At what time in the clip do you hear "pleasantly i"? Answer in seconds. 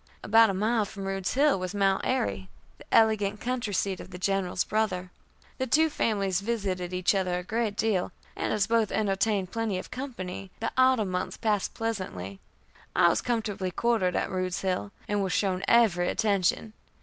11.75-13.09